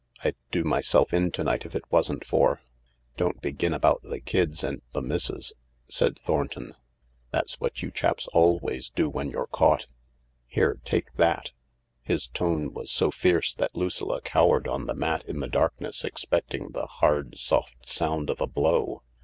[0.23, 2.59] I'd do myself in to night if it wasn't for
[2.95, 5.53] "*' Don't begin about the kids and the missus/'
[5.87, 6.73] said Thorn ton,"
[7.31, 11.51] Tbat'$ what you chap always do when you're caught, 280 THE LARK Here, take that!"
[12.11, 16.69] His tone was so fierce that Lucilla cowered on the mat in the darkness, expecting
[16.71, 19.03] the hard soft sound of a blow.